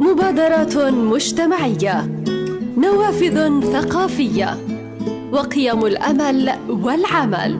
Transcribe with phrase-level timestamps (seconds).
[0.00, 2.08] مبادرات مجتمعية
[2.76, 4.58] نوافذ ثقافية
[5.32, 7.58] وقيم الأمل والعمل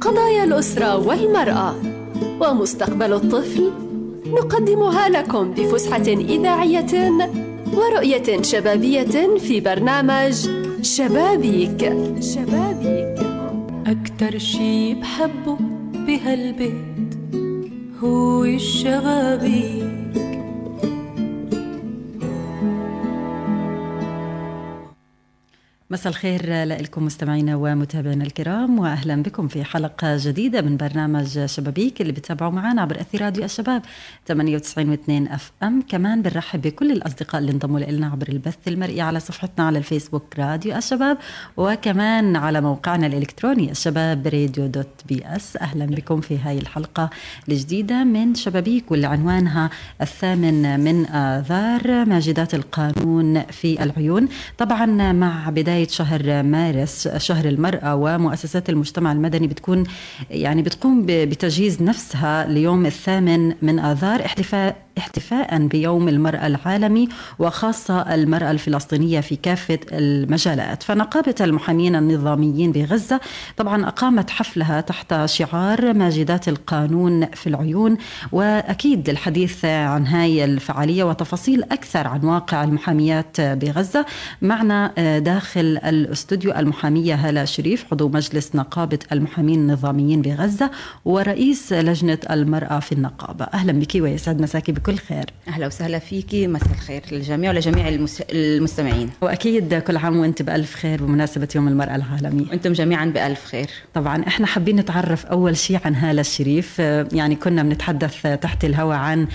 [0.00, 1.74] قضايا الأسرة والمرأة
[2.40, 3.70] ومستقبل الطفل.
[4.26, 7.12] نقدمها لكم بفسحة إذاعية
[7.74, 10.48] ورؤية شبابية في برنامج
[10.82, 11.94] شبابيك.
[12.20, 13.26] شبابيك.
[13.86, 15.56] أكتر شي بحبه
[16.06, 17.16] بهالبيت
[18.02, 19.85] هو الشبابيك.
[25.90, 32.12] مساء الخير لكم مستمعينا ومتابعينا الكرام واهلا بكم في حلقة جديدة من برنامج شبابيك اللي
[32.12, 33.82] بتابعوا معنا عبر أثير راديو الشباب
[34.28, 35.82] 98 و2 FM.
[35.88, 40.76] كمان بنرحب بكل الأصدقاء اللي انضموا لنا عبر البث المرئي على صفحتنا على الفيسبوك راديو
[40.76, 41.18] الشباب
[41.56, 47.10] وكمان على موقعنا الإلكتروني الشباب راديو dot PS أهلا بكم في هاي الحلقة
[47.48, 54.28] الجديدة من شبابيك واللي عنوانها الثامن من آذار ماجدات القانون في العيون.
[54.58, 59.84] طبعا مع بداية بداية شهر مارس شهر المرأة ومؤسسات المجتمع المدني بتكون
[60.30, 67.08] يعني بتقوم بتجهيز نفسها ليوم الثامن من آذار احتفاء احتفاء بيوم المرأة العالمي
[67.38, 70.82] وخاصة المرأة الفلسطينية في كافة المجالات.
[70.82, 73.20] فنقابة المحامين النظاميين بغزة
[73.56, 77.96] طبعا أقامت حفلها تحت شعار ماجدات القانون في العيون
[78.32, 84.06] وأكيد الحديث عن هاي الفعالية وتفاصيل أكثر عن واقع المحاميات بغزة.
[84.42, 90.70] معنا داخل الاستوديو المحامية هالة شريف عضو مجلس نقابة المحامين النظاميين بغزة
[91.04, 93.44] ورئيس لجنة المرأة في النقابة.
[93.44, 95.24] أهلا بك ويسعد مساكي بكل بكل خير.
[95.48, 98.20] أهلا وسهلا فيكي مساء الخير للجميع ولجميع المس...
[98.20, 99.10] المستمعين.
[99.20, 103.70] وأكيد كل عام وانت بألف خير بمناسبة يوم المرأة العالمي وأنتم جميعا بألف خير.
[103.94, 106.78] طبعا إحنا حابين نتعرف أول شيء عن هالة الشريف.
[107.12, 109.26] يعني كنا بنتحدث تحت الهواء عن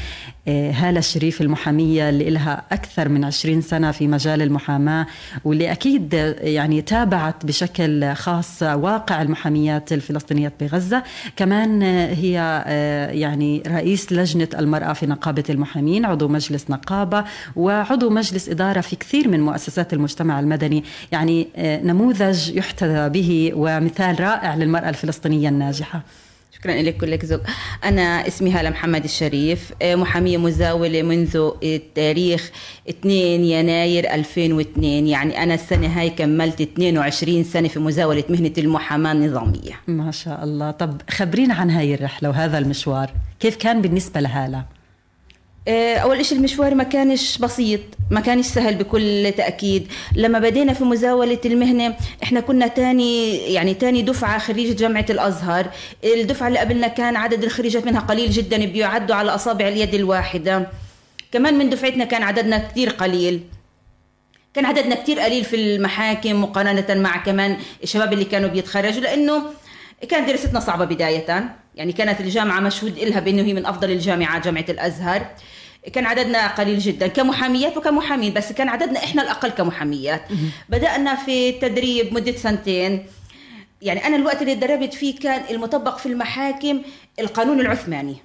[0.47, 5.07] آه، هالة الشريف المحامية اللي لها أكثر من 20 سنة في مجال المحاماة
[5.45, 11.03] واللي أكيد يعني تابعت بشكل خاص واقع المحاميات الفلسطينيات بغزة.
[11.35, 17.23] كمان هي آه، يعني رئيس لجنة المرأة في نقابة المحامين عضو مجلس نقابة
[17.55, 20.83] وعضو مجلس إدارة في كثير من مؤسسات المجتمع المدني.
[21.11, 26.01] يعني آه، نموذج يحتذى به ومثال رائع للمرأة الفلسطينية الناجحة.
[26.61, 27.41] شكرا لك كلك ذوق.
[27.83, 32.51] أنا اسمي هالة محمد الشريف آه، محامية مزاولة منذ التاريخ
[32.89, 39.79] 2 يناير 2002 يعني أنا السنة هاي كملت 22 سنة في مزاولة مهنة المحاماة النظامية.
[39.87, 40.71] ما شاء الله.
[40.71, 43.11] طب خبرينا عن هاي الرحلة وهذا المشوار.
[43.39, 44.65] كيف كان بالنسبة لهالة؟
[45.67, 47.79] آه، أول شيء المشوار ما كانش بسيط
[48.11, 49.87] ما كانش سهل بكل تأكيد.
[50.15, 55.65] لما بدينا في مزاولة المهنة إحنا كنا تاني يعني تاني دفعة خريجه جامعة الأزهر.
[56.03, 60.67] الدفعة اللي قبلنا كان عدد الخريجات منها قليل جدا بيعدوا على أصابع اليد الواحدة.
[61.31, 63.41] كمان من دفعتنا كان عددنا كثير قليل.
[64.53, 69.43] كان عددنا كثير قليل في المحاكم مقارنة مع كمان الشباب اللي كانوا بيتخرجوا لأنه
[70.09, 71.55] كانت دراستنا صعبة بداية.
[71.75, 75.25] يعني كانت الجامعة مشهود لها بأنه هي من أفضل الجامعات جامعة الأزهر.
[75.93, 80.21] كان عددنا قليل جدا كمحاميات وكمحامين بس كان عددنا إحنا الأقل كمحاميات.
[80.69, 83.05] بدأنا في التدريب مدة سنتين.
[83.81, 86.81] يعني أنا الوقت اللي تدربت فيه كان المطبق في المحاكم
[87.19, 88.15] القانون العثماني.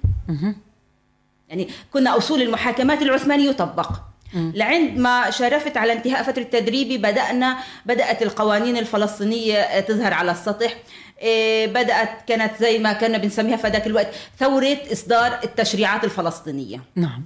[1.49, 3.91] يعني كنا أصول المحاكمات العثمانيه يطبق.
[4.33, 10.73] لعند ما شرفت على انتهاء فترة تدريبي بدأنا بدأت القوانين الفلسطينية تظهر على السطح.
[11.21, 14.07] إيه، بدأت كانت زي ما كنا بنسميها في ذاك الوقت
[14.39, 16.81] ثورة إصدار التشريعات الفلسطينية.
[16.95, 17.25] نعم.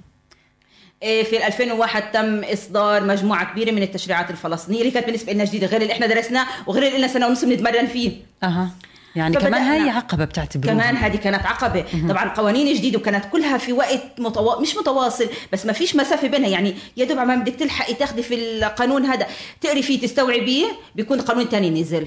[1.02, 5.66] إيه، في 2001 تم إصدار مجموعة كبيرة من التشريعات الفلسطينية اللي كانت بالنسبة لنا جديدة
[5.66, 8.12] غير اللي إحنا درسناه وغير اللي لنا سنة ونص بنتمرن فيه.
[8.42, 8.70] أها.
[9.16, 10.74] يعني كمان هاي عقبة بتعتبروها.
[10.74, 11.84] كمان هذه كانت عقبة.
[12.08, 14.60] طبعا قوانين جديدة وكانت كلها في وقت متوا...
[14.60, 16.48] مش متواصل بس ما فيش مسافة بينها.
[16.48, 19.26] يعني يا دوب ما بدك تلحقي تاخذي في القانون هذا
[19.60, 22.06] تقري فيه تستوعبيه بيكون قانون ثاني نزل.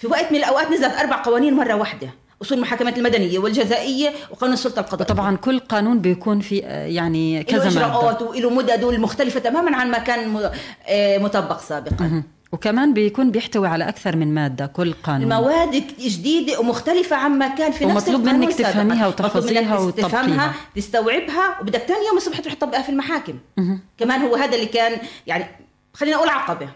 [0.00, 2.10] في وقت من الأوقات نزلت أربع قوانين مرة واحدة
[2.42, 5.14] أصول المحاكمات المدنية والجزائية وقانون السلطة القضائية.
[5.14, 10.50] طبعا كل قانون بيكون في يعني كذا إجراءات وله مدد مختلفة تماما عن ما كان
[10.88, 12.22] آه، مطبق سابقا.
[12.52, 15.32] وكمان بيكون بيحتوي على أكثر من مادة كل قانون.
[15.32, 22.06] المواد جديدة ومختلفة عما كان في نفس ومطلوب منك تفهميها وتحفظيها وتفهمها تستوعبها وبدك ثاني
[22.06, 23.38] يوم الصبح تروح تطبقها في المحاكم.
[23.98, 25.44] كمان هو هذا اللي كان يعني
[25.94, 26.68] خلينا أقول عقبة.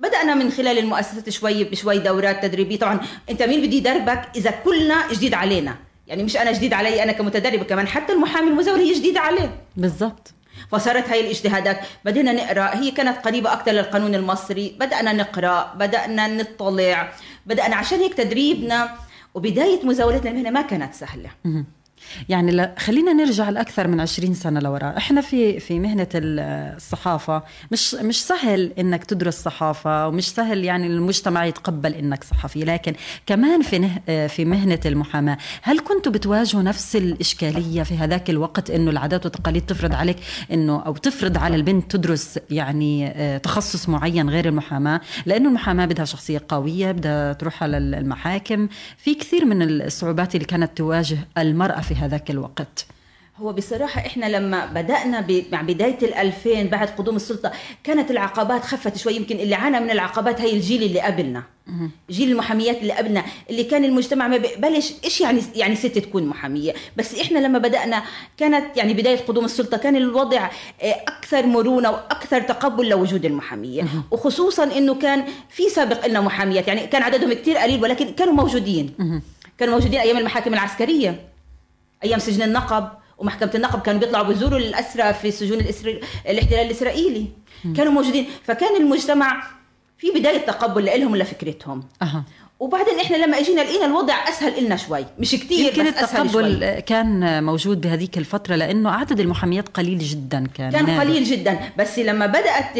[0.00, 2.78] بدأنا من خلال المؤسسات شوي بشوي دورات تدريبية.
[2.78, 3.00] طبعا
[3.30, 5.76] أنت مين بدي يدربك إذا كلنا جديد علينا؟
[6.06, 7.86] يعني مش أنا جديد علي أنا كمتدربة كمان.
[7.86, 9.60] حتى المحامي المزور هي جديدة عليه.
[9.76, 10.32] بالضبط.
[10.72, 11.80] فصارت هاي الاجتهادات.
[12.04, 12.76] بدينا نقرأ.
[12.76, 14.76] هي كانت قريبة أكثر للقانون المصري.
[14.80, 15.74] بدأنا نقرأ.
[15.76, 17.12] بدأنا نطلع.
[17.46, 18.90] بدأنا عشان هيك تدريبنا
[19.34, 21.30] وبداية مزاولتنا المهنه ما كانت سهلة.
[22.28, 22.74] يعني.
[22.78, 27.42] خلينا نرجع لأكثر من 20 سنة لوراء إحنا في في مهنة الصحافة.
[27.72, 32.64] مش مش سهل إنك تدرس صحافة ومش سهل يعني المجتمع يتقبل إنك صحفي.
[32.64, 32.94] لكن
[33.26, 34.26] كمان في نه...
[34.26, 39.94] في مهنة المحاماة هل كنتوا بتواجهوا نفس الإشكالية في هذاك الوقت إنه العادات والتقاليد تفرض
[39.94, 40.16] عليك
[40.52, 46.04] إنه أو تفرض على البنت تدرس يعني آه، تخصص معين غير المحاماة؟ لأنه المحاماة بدها
[46.04, 48.68] شخصية قوية بدها تروح على المحاكم.
[48.96, 52.86] في كثير من الصعوبات اللي كانت تواجه المرأة في هذاك الوقت.
[53.36, 57.52] هو بصراحة إحنا لما بدأنا مع بداية الألفين بعد قدوم السلطة
[57.84, 59.14] كانت العقبات خفت شوي.
[59.16, 61.42] يمكن اللي عانى من العقبات هي الجيل اللي قبلنا.
[62.10, 66.74] جيل المحاميات اللي قبلنا اللي كان المجتمع ما بيقبلش إيش يعني يعني ست تكون محامية؟
[66.96, 68.02] بس إحنا لما بدأنا
[68.36, 70.50] كانت يعني بداية قدوم السلطة كان الوضع
[70.82, 73.82] آه، أكثر مرونة وأكثر تقبل لوجود المحامية.
[74.10, 78.94] وخصوصا إنه كان في سابق لنا محاميات يعني كان عددهم كثير قليل ولكن كانوا موجودين.
[79.58, 81.29] كانوا موجودين أيام المحاكم العسكرية.
[82.04, 82.88] أيام سجن النقب
[83.18, 86.00] ومحكمة النقب كانوا بيطلعوا بيزوروا الأسرى في سجون الإسر...
[86.28, 87.26] الاحتلال الإسرائيلي.
[87.76, 88.26] كانوا موجودين.
[88.44, 89.42] فكان المجتمع
[89.98, 92.24] في بداية تقبل لهم لفكرتهم أه.
[92.60, 97.80] وبعدين إحنا لما إجينا لقينا الوضع أسهل لنا شوي مش كثير يمكن التقبل كان موجود
[97.80, 101.00] بهذيك الفترة لأنه عدد المحاميات قليل جدا كان كان نادر.
[101.00, 102.78] قليل جدا بس لما بدأت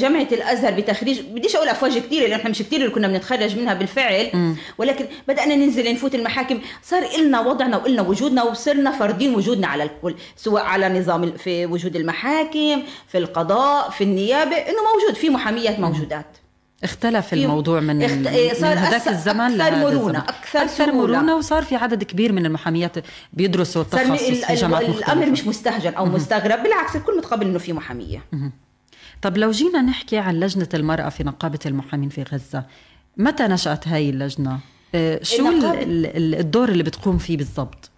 [0.00, 3.74] جامعة الأزهر بتخريج بديش أقول أفواج كثيره لأنه إحنا مش كثير اللي كنا بنتخرج منها
[3.74, 4.54] بالفعل م.
[4.78, 10.14] ولكن بدأنا ننزل نفوت المحاكم صار لنا وضعنا وقلنا وجودنا وصرنا فارضين وجودنا على الكل
[10.36, 16.26] سواء على نظام في وجود المحاكم في القضاء في النيابة إنه موجود في محاميات موجودات
[16.84, 18.26] اختلف الموضوع من, اخت...
[18.26, 21.36] إيه، صار من هذاك الزمن أكثر مرونة أكثر, أكثر مرونة.
[21.36, 22.96] وصار في عدد كبير من المحاميات
[23.32, 27.72] بيدرسوا التخصص في جامعات مختلفه الأمر مش مستهجن أو مستغرب بالعكس الكل متقبل إنه في
[27.72, 28.24] محامية.
[29.22, 32.64] طب لو جينا نحكي عن لجنة المرأة في نقابة المحامين في غزة
[33.16, 34.58] متى نشأت هاي اللجنة؟
[34.94, 35.48] آه، شو
[36.14, 37.90] الدور اللي بتقوم فيه بالضبط؟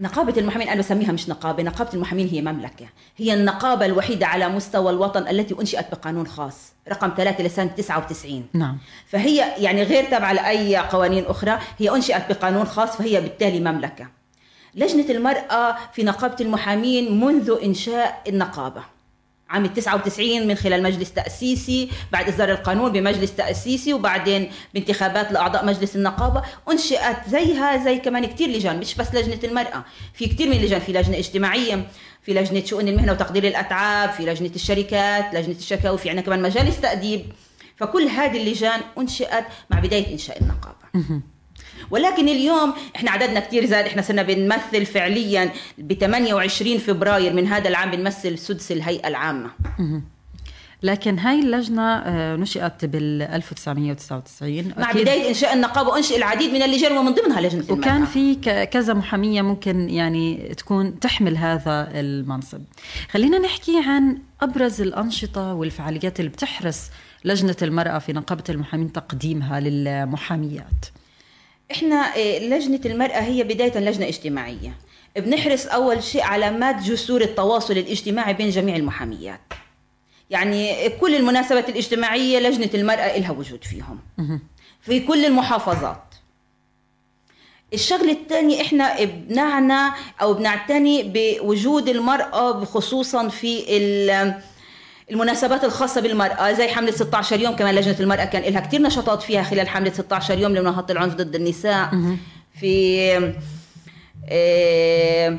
[0.00, 2.86] نقابة المحامين أنا بسميها مش نقابة نقابة المحامين هي مملكة.
[3.16, 8.78] هي النقابة الوحيدة على مستوى الوطن التي أنشئت بقانون خاص رقم ثلاثة لسنة 99 نعم.
[9.06, 14.08] فهي يعني غير تابعة لأي قوانين أخرى هي أنشئت بقانون خاص فهي بالتالي مملكة.
[14.74, 18.93] لجنة المرأة في نقابة المحامين منذ إنشاء النقابة.
[19.54, 25.96] عام 99 من خلال مجلس تأسيسي بعد إصدار القانون بمجلس تأسيسي وبعدين بانتخابات لأعضاء مجلس
[25.96, 29.84] النقابة أنشئت زيها زي كمان كتير لجان مش بس لجنة المرأة
[30.14, 31.86] في كتير من اللجان في لجنة اجتماعية
[32.22, 36.80] في لجنة شؤون المهنة وتقدير الأتعاب في لجنة الشركات لجنة الشكاوي في عندنا كمان مجالس
[36.80, 37.26] تأديب.
[37.76, 41.22] فكل هذه اللجان أنشئت مع بداية إنشاء النقابة.
[41.90, 43.84] ولكن اليوم إحنا عددنا كثير زاد.
[43.86, 49.50] إحنا صرنا بنمثل فعليا ب 28 فبراير من هذا العام بنمثل سدس الهيئة العامة.
[50.82, 56.96] لكن هاي اللجنة آه، نشئت بال 1999 مع بداية إنشاء النقابة أنشئ العديد من اللجان
[56.96, 58.34] ومن ضمنها لجنة وكان في
[58.66, 62.60] كذا محامية ممكن يعني تكون تحمل هذا المنصب.
[63.10, 66.90] خلينا نحكي عن أبرز الأنشطة والفعاليات اللي بتحرص
[67.24, 70.86] لجنة المرأة في نقابة المحامين تقديمها للمحاميات.
[71.74, 74.74] إحنا آه، لجنة المرأة هي بداية لجنة اجتماعية.
[75.16, 79.40] بنحرص أول شيء على مد جسور التواصل الاجتماعي بين جميع المحاميات.
[80.30, 83.98] يعني كل المناسبات الاجتماعية لجنة المرأة لها وجود فيهم.
[84.80, 86.02] في كل المحافظات.
[87.74, 93.64] الشغلة الثانية إحنا بنعنى أو بنعتني بوجود المرأة خصوصا في
[95.10, 99.42] المناسبات الخاصة بالمرأة زي حملة 16 يوم كمان لجنة المرأة كان لها كثير نشاطات فيها
[99.42, 101.88] خلال حملة 16 يوم لمناهضة العنف ضد النساء.
[102.60, 103.34] في
[104.28, 105.38] آه،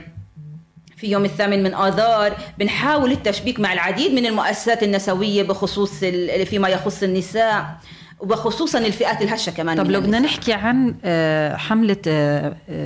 [0.98, 6.00] في يوم الثامن من آذار بنحاول التشبيك مع العديد من المؤسسات النسوية بخصوص
[6.46, 7.78] فيما يخص النساء.
[8.20, 11.98] وخصوصا الفئات الهشة كمان طب لو بدنا نحكي عن آه، حملة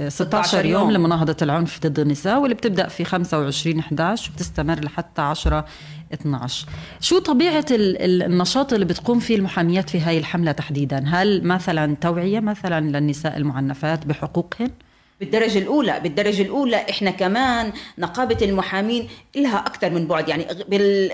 [0.09, 0.91] 16 آه، يوم, يوم.
[0.91, 5.65] لمناهضة العنف ضد النساء واللي بتبدأ في 25 11 وبتستمر لحتى 10
[6.13, 6.67] 12
[6.99, 12.97] شو طبيعة النشاط اللي بتقوم فيه المحاميات في هاي الحملة تحديدا؟ هل مثلا توعية مثلا
[12.97, 14.71] للنساء المعنفات بحقوقهن؟
[15.19, 20.45] بالدرجة الأولى بالدرجة الأولى إحنا كمان نقابة المحامين لها أكثر من بعد يعني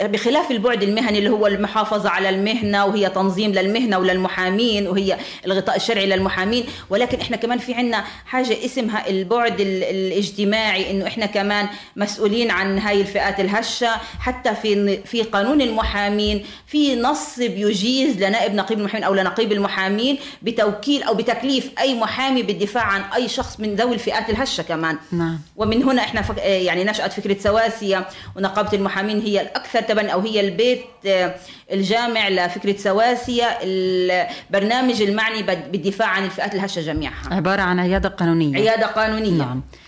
[0.07, 6.05] بخلاف البعد المهني اللي هو المحافظة على المهنة وهي تنظيم للمهنة وللمحامين وهي الغطاء الشرعي
[6.05, 12.79] للمحامين ولكن إحنا كمان في عنا حاجة اسمها البعد الاجتماعي إنه إحنا كمان مسؤولين عن
[12.79, 19.13] هاي الفئات الهشة حتى في في قانون المحامين في نص بيجيز لنائب نقيب المحامين أو
[19.13, 24.63] لنقيب المحامين بتوكيل أو بتكليف أي محامي بالدفاع عن أي شخص من ذوي الفئات الهشة
[24.63, 24.97] كمان.
[25.11, 25.39] نعم.
[25.55, 26.37] ومن هنا إحنا فك...
[26.37, 31.35] يعني نشأت فكرة سواسية ونقابة المحامين هي الأكثر تبني أو هي البيت آه،
[31.71, 33.45] الجامع لفكرة سواسية.
[33.61, 38.55] البرنامج المعني بالدفاع عن الفئات الهشة جميعها عبارة عن عيادة قانونية.
[38.55, 39.31] عيادة قانونية.
[39.31, 39.57] نعم.
[39.57, 39.84] آه،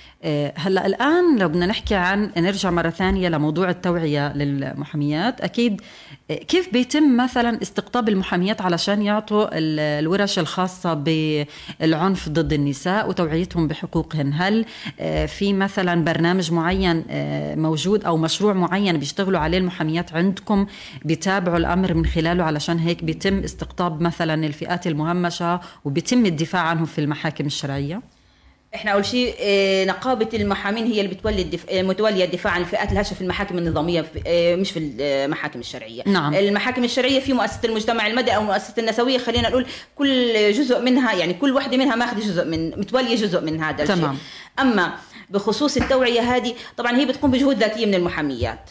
[0.57, 5.41] هلا الآن لو بدنا نحكي عن نرجع مرة ثانية لموضوع التوعية للمحاميات.
[5.41, 5.81] أكيد
[6.31, 14.33] آه، كيف بيتم مثلا استقطاب المحاميات علشان يعطوا الورش الخاصة بالعنف ضد النساء وتوعيتهم بحقوقهن؟
[14.33, 14.65] هل
[14.99, 17.03] آه، في مثلا برنامج معين
[17.57, 20.67] موجود أو مشروع معين بيشتغلوا عليه المحاميات عندكم
[21.05, 27.01] بيتابعوا الأمر من خلاله علشان هيك بيتم استقطاب مثلا الفئات المهمشة وبيتم الدفاع عنهم في
[27.01, 28.16] المحاكم الشرعية؟
[28.75, 31.69] إحنا أول شيء آه، نقابة المحامين هي اللي بتولي الدف...
[31.69, 36.33] آه، متولية الدفاع عن الفئات الهشه في المحاكم النظامية آه، مش في المحاكم الشرعية نعم.
[36.33, 41.33] المحاكم الشرعية في مؤسسة المجتمع المدني أو مؤسسة النسوية خلينا نقول كل جزء منها يعني
[41.33, 44.17] كل وحدة منها ماخذة جزء من متولية جزء من هذا الشيء تمام.
[44.59, 44.93] أما
[45.29, 48.69] بخصوص التوعية هذه طبعا هي بتقوم بجهود ذاتية من المحاميات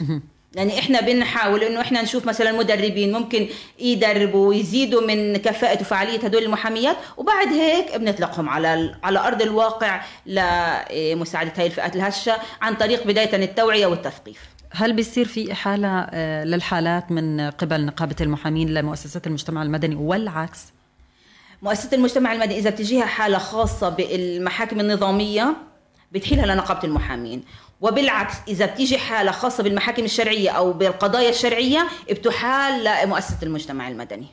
[0.57, 3.49] يعني إحنا بنحاول إنه إحنا نشوف مثلا مدربين ممكن
[3.79, 11.53] يدربوا ويزيدوا من كفاءة وفعالية هدول المحاميات وبعد هيك بنطلقهم على على أرض الواقع لمساعده
[11.57, 17.51] هاي الفئات الهشة عن طريق بداية التوعية والتثقيف هل بيصير في إحالة آه، للحالات من
[17.51, 20.61] قبل نقابة المحامين لمؤسسات المجتمع المدني والعكس؟
[21.63, 25.57] مؤسسة المجتمع المدني إذا بتجيها حالة خاصة بالمحاكم النظامية
[26.13, 27.45] بتحيلها لنقابة المحامين
[27.81, 34.27] وبالعكس إذا بتيجي حالة خاصة بالمحاكم الشرعية أو بالقضايا الشرعية بتحال لمؤسسة المجتمع المدني.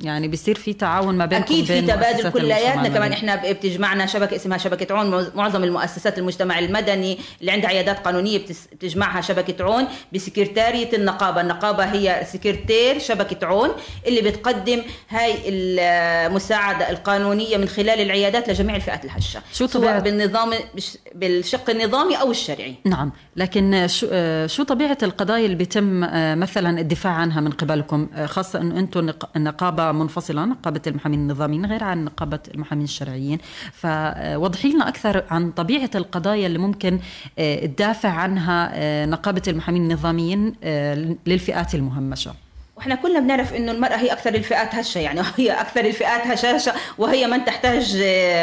[0.00, 3.12] يعني بيصير في تعاون ما بينكم أكيد في تبادل كلياتنا كمان.
[3.12, 5.30] إحنا بتجمعنا شبكة اسمها شبكة عون.
[5.34, 8.38] معظم المؤسسات المجتمع المدني اللي عندها عيادات قانونية
[8.72, 11.40] بتجمعها شبكة عون بسكرتارية النقابة.
[11.40, 13.70] النقابة هي سكرتير شبكة عون
[14.06, 20.54] اللي بتقدم هاي المساعدة القانونية من خلال العيادات لجميع الفئات الهشة شو سواء بالنظام
[21.14, 22.74] بالشق النظامي أو الشرعي.
[22.84, 23.12] نعم.
[23.36, 24.06] لكن شو
[24.46, 29.10] شو طبيعة القضايا اللي بيتم آه، مثلا الدفاع عنها من قبلكم؟ آه، خاصة إنه أنتم
[29.36, 33.38] نقابة منفصلة نقابة المحامين النظاميين غير عن نقابة المحامين الشرعيين.
[33.72, 36.98] فوضحي لنا أكثر عن طبيعة القضايا اللي ممكن
[37.38, 40.54] آه، تدافع عنها نقابة المحامين النظاميين
[41.26, 42.34] للفئات المهمشة.
[42.80, 47.26] وإحنا كلنا بنعرف إنه المرأة هي أكثر الفئات هشة يعني هي أكثر الفئات هشاشة وهي
[47.26, 47.96] من تحتاج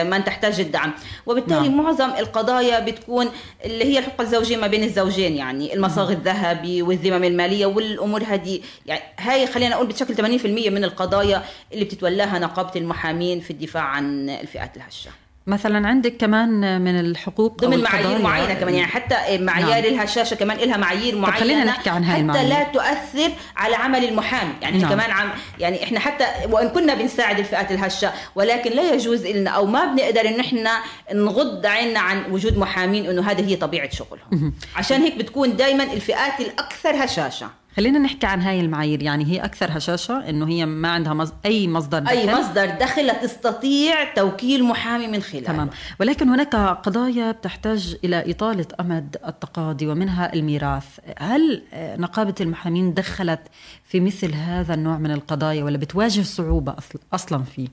[0.06, 0.94] من تحتاج الدعم.
[1.26, 1.78] وبالتالي نعم.
[1.78, 3.30] معظم القضايا بتكون
[3.66, 8.62] اللي هي الحقوق الزوجية ما بين الزوجين يعني المصاغ الذهبي والذمم المالية والأمور هذه.
[8.86, 14.30] يعني هاي خلينا نقول بتشكل 80% من القضايا اللي بتتولاها نقابة المحامين في الدفاع عن
[14.30, 15.27] الفئات الهشة.
[15.48, 19.94] مثلا عندك كمان من الحقوق ضمن معايير معينة كمان يعني حتى معيار نعم.
[19.94, 24.54] الهشاشه كمان لها معايير معينه خلينا نحكي عن هاي حتى لا تؤثر على عمل المحامي.
[24.62, 24.90] يعني نعم.
[24.90, 29.66] كمان عم يعني إحنا حتى وإن كنا بنساعد الفئات الهشة ولكن لا يجوز لنا أو
[29.66, 30.72] ما بنقدر انه إحنا
[31.14, 34.54] نغض عيننا عن وجود محامين إنه هذه هي طبيعة شغلهم.
[34.76, 37.50] عشان هيك بتكون دائما الفئات الأكثر هشاشة.
[37.78, 39.04] خلينا نحكي عن هاي المعايير.
[39.04, 41.34] يعني هي أكثر هشاشة إنه هي ما عندها مز...
[41.46, 42.18] أي مصدر دخل.
[42.18, 45.46] أي مصدر دخل تستطيع توكيل محامي من خلاله.
[45.48, 45.70] تمام.
[46.00, 51.00] ولكن هناك قضايا بتحتاج إلى إطالة أمد التقاضي ومنها الميراث.
[51.20, 53.42] هل نقابة المحامين دخلت
[53.84, 56.76] في مثل هذا النوع من القضايا ولا بتواجه صعوبة
[57.14, 57.68] أصلا فيه؟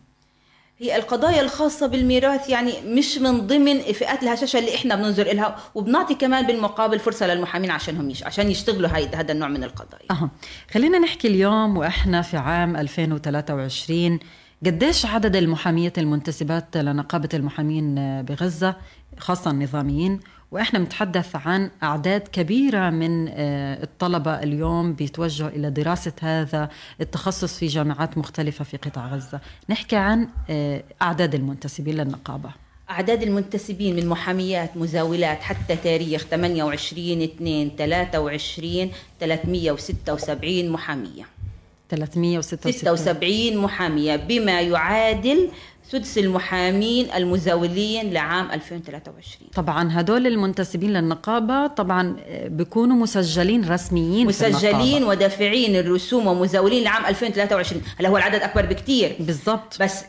[0.79, 6.15] هي القضايا الخاصة بالميراث يعني مش من ضمن فئات الهشاشة اللي إحنا بننظر لها وبنعطي
[6.15, 10.11] كمان بالمقابل فرصة للمحامين عشانهم يش عشان يشتغلوا هاي هذا النوع من القضايا.
[10.11, 10.31] أه.
[10.71, 14.19] خلينا نحكي اليوم وإحنا في عام 2023
[14.67, 18.77] قديش عدد المحاميات المنتسبات لنقابة المحامين بغزة
[19.19, 20.21] خاصة النظاميين
[20.51, 26.69] وإحنا بنتحدث عن أعداد كبيرة من آه، الطلبة اليوم بيتوجهوا إلى دراسة هذا
[27.01, 29.41] التخصص في جامعات مختلفة في قطاع غزة.
[29.69, 32.51] نحكي عن آه، أعداد المنتسبين للنقابة.
[32.91, 41.25] أعداد المنتسبين من محاميات مزاولات حتى تاريخ 28 2 23 376 محامية.
[41.91, 45.49] 376 محامية بما يعادل
[45.89, 55.77] سدس المحامين المزاولين لعام 2023 طبعا هدول المنتسبين للنقابة طبعا بيكونوا مسجلين رسميين مسجلين ودافعين
[55.77, 59.77] الرسوم ومزاولين لعام 2023 هلا هو العدد أكبر بكثير بالضبط.
[59.83, 60.05] بس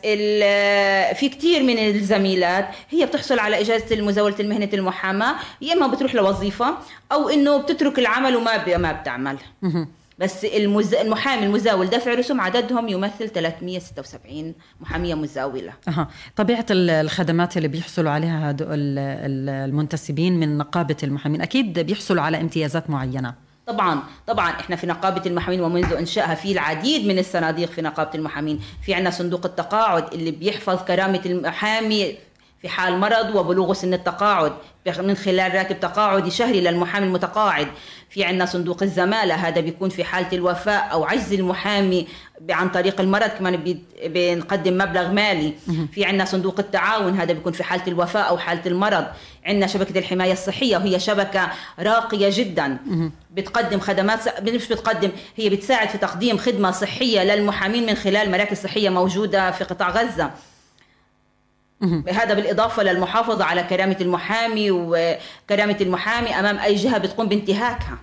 [1.14, 6.74] في كثير من الزميلات هي بتحصل على إجازة المزاولة المهنة المحاماة يا إما بتروح لوظيفة
[7.12, 9.36] أو إنه بتترك العمل وما ما بتعمل.
[10.18, 10.94] بس المز...
[10.94, 15.72] المحامي المزاول دفع رسوم عددهم يمثل 376 محامية مزاولة.
[15.88, 18.98] أها، طبيعة الخدمات اللي بيحصلوا عليها هدول
[19.48, 23.34] المنتسبين من نقابة المحامين أكيد بيحصلوا على امتيازات معينة.
[23.66, 28.60] طبعا طبعا إحنا في نقابة المحامين ومنذ إنشائها في العديد من الصناديق في نقابة المحامين،
[28.82, 32.16] في عندنا صندوق التقاعد اللي بيحفظ كرامة المحامي
[32.62, 34.52] في حال مرض وبلوغ سن التقاعد
[34.98, 37.68] من خلال راتب تقاعدي شهري للمحامي المتقاعد.
[38.10, 42.06] في عندنا صندوق الزمالة هذا بيكون في حالة الوفاة أو عجز المحامي
[42.50, 45.54] عن طريق المرض كمان بنقدم مبلغ مالي.
[45.92, 49.06] في عندنا صندوق التعاون هذا بيكون في حالة الوفاة أو حالة المرض.
[49.46, 51.48] عندنا شبكة الحماية الصحية وهي شبكة
[51.78, 52.78] راقية جدا.
[53.30, 58.88] بتقدم خدمات مش بتقدم هي بتساعد في تقديم خدمة صحية للمحامين من خلال مراكز صحية
[58.88, 60.30] موجودة في قطاع غزة.
[62.12, 67.98] هذا بالإضافة للمحافظة على كرامة المحامي وكرامة المحامي أمام أي جهة بتقوم بانتهاكها.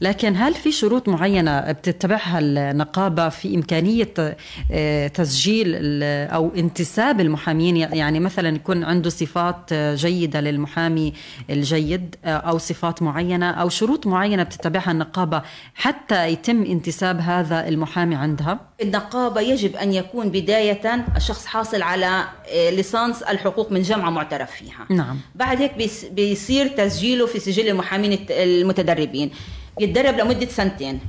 [0.00, 4.14] لكن هل في شروط معينة بتتبعها النقابة في إمكانية
[4.72, 11.12] آه، تسجيل أو انتساب المحامين؟ يعني مثلا يكون عنده صفات جيدة للمحامي
[11.50, 15.42] الجيد آه، أو صفات معينة أو شروط معينة بتتبعها النقابة
[15.74, 22.70] حتى يتم انتساب هذا المحامي عندها؟ النقابة يجب أن يكون بداية الشخص حاصل على آه،
[22.70, 24.86] لسان ليسانس الحقوق من جامعه معترف فيها.
[24.90, 25.18] نعم.
[25.34, 25.72] بعد هيك
[26.10, 29.30] بيصير تسجيله في سجل المحامين المتدربين.
[29.80, 31.00] يتدرب لمدة سنتين.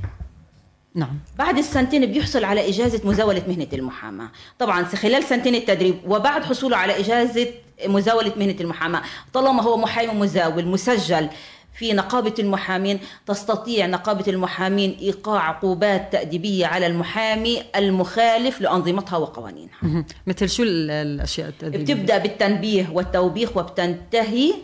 [0.94, 1.18] نعم.
[1.38, 4.30] بعد السنتين بيحصل على إجازة مزاولة مهنة المحاماة.
[4.58, 7.48] طبعا خلال سنتين التدريب وبعد حصوله على إجازة
[7.86, 11.28] مزاولة مهنة المحاماة طالما هو محامي مزاول مسجل
[11.76, 20.04] في نقابة المحامين تستطيع نقابة المحامين إيقاع عقوبات تأديبية على المحامي المخالف لأنظمتها وقوانينها.
[20.26, 24.54] مثل شو الأشياء التأديبية؟ بتبدأ بالتنبيه والتوبيخ وبتنتهي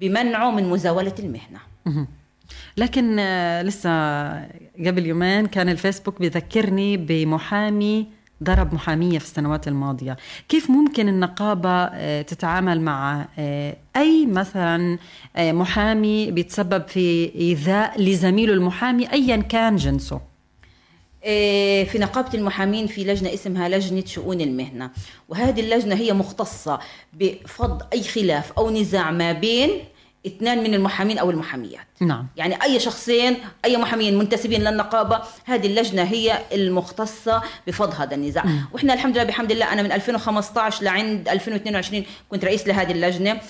[0.00, 1.58] بمنعه من مزاولة المهنة.
[2.76, 3.90] لكن آه، لسه
[4.86, 8.06] قبل يومين كان الفيسبوك بذكرني بمحامي
[8.42, 10.16] ضرب محامية في السنوات الماضية.
[10.48, 14.98] كيف ممكن النقابة آه، تتعامل مع آه، أي مثلا
[15.36, 20.20] آه، محامي بيتسبب في إيذاء لزميله المحامي أيا كان جنسه؟
[21.84, 24.90] في نقابة المحامين في لجنة اسمها لجنة شؤون المهنة.
[25.28, 26.78] وهذه اللجنة هي مختصة
[27.12, 29.70] بفض أي خلاف أو نزاع ما بين
[30.26, 31.86] اثنان من المحامين أو المحاميات.
[32.00, 32.26] نعم.
[32.36, 38.46] يعني أي شخصين أي محامين منتسبين للنقابة هذه اللجنة هي المختصة بفض هذا النزاع.
[38.46, 38.64] م.
[38.72, 43.40] وإحنا الحمد لله بحمد الله أنا من 2015 لعند 2022 كنت رئيس لهذه اللجنة.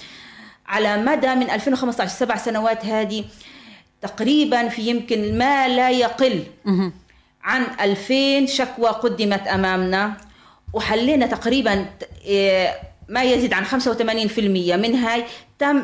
[0.66, 3.24] على مدى من 2015 سبع سنوات هذه
[4.02, 6.90] تقريبا في يمكن ما لا يقل م.
[7.42, 10.16] عن 2000 شكوى قدمت أمامنا.
[10.72, 11.86] وحلينا تقريبا
[12.24, 12.74] إيه،
[13.12, 14.38] ما يزيد عن 85%
[14.76, 15.24] منها
[15.58, 15.82] تم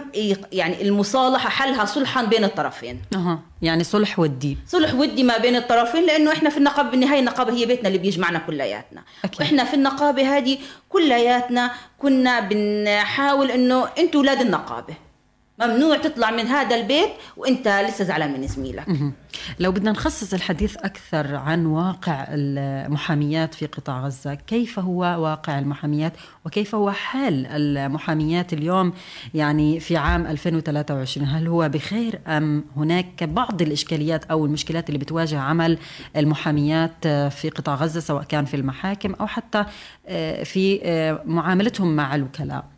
[0.52, 3.02] يعني المصالحة حلها صلحا بين الطرفين.
[3.14, 4.58] أها يعني صلح ودي.
[4.66, 8.38] صلح ودي ما بين الطرفين لأنه إحنا في النقابة بالنهاية النقابة هي بيتنا اللي بيجمعنا
[8.38, 9.02] كلياتنا.
[9.24, 9.40] أكيد.
[9.40, 14.94] وإحنا في النقابة هذه كلياتنا كنا بنحاول إنه أنتوا أولاد النقابة.
[15.60, 18.86] ممنوع تطلع من هذا البيت وانت لسه زعلان من زميلك.
[19.58, 26.12] لو بدنا نخصص الحديث أكثر عن واقع المحاميات في قطاع غزة كيف هو واقع المحاميات
[26.46, 28.92] وكيف هو حال المحاميات اليوم
[29.34, 35.38] يعني في عام 2023 هل هو بخير أم هناك بعض الإشكاليات أو المشكلات اللي بتواجه
[35.38, 35.78] عمل
[36.16, 39.64] المحاميات في قطاع غزة سواء كان في المحاكم أو حتى
[40.06, 42.77] آه، في آه، معاملتهم مع الوكلاء؟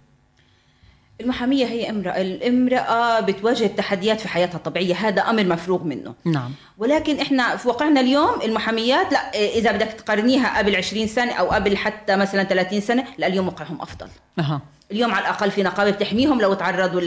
[1.20, 2.20] المحامية هي امرأة.
[2.20, 4.94] الامرأة بتواجه تحديات في حياتها الطبيعية.
[4.94, 6.14] هذا أمر مفروغ منه.
[6.24, 6.52] نعم.
[6.78, 11.76] ولكن إحنا في واقعنا اليوم المحاميات لا إذا بدك تقارنيها قبل 20 سنة أو قبل
[11.76, 14.08] حتى مثلا 30 سنة لا اليوم موقعهم أفضل.
[14.38, 14.60] أها.
[14.92, 17.06] اليوم على الأقل في نقابة بتحميهم لو تعرضوا ل...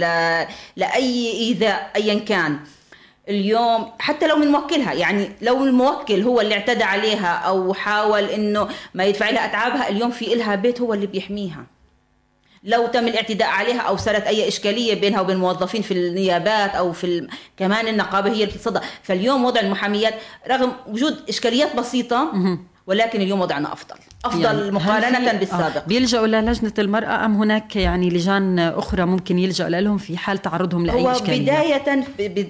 [0.76, 2.60] لأي إيذاء أيا كان.
[3.30, 8.68] اليوم حتى لو من موكلها يعني لو الموكل هو اللي اعتدى عليها أو حاول إنه
[8.94, 11.66] ما يدفع لها أتعابها اليوم في إلها بيت هو اللي بيحميها.
[12.64, 17.04] لو تم الاعتداء عليها أو صارت أي إشكالية بينها وبين الموظفين في النيابات أو في
[17.04, 17.30] ال...
[17.58, 18.80] كمان النقابة هي اللي بتتصدى.
[19.04, 20.14] فاليوم وضع المحاميات
[20.50, 22.34] رغم وجود إشكاليات بسيطة
[22.88, 23.96] ولكن اليوم وضعنا أفضل.
[24.26, 25.78] أفضل يعني مقارنة بالسابق.
[25.78, 30.86] آه بيلجأوا للجنه المرأة أم هناك يعني لجان أخرى ممكن يلجأوا لهم في حال تعرضهم
[30.86, 32.04] لأي هو إشكالية؟ بداية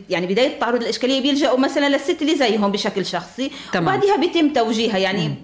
[0.10, 3.96] يعني بداية تعرض الإشكالية بيلجأوا مثلا للست اللي زيهم بشكل شخصي تمام.
[3.96, 4.98] وبعدها بيتم توجيهها.
[4.98, 5.36] يعني